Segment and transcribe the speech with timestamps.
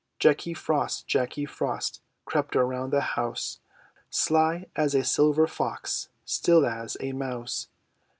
[0.17, 3.59] Jacky Frost, Jacky Frost, Crept around the house,
[4.09, 7.67] Sly as a silver fox, Still as a mouse.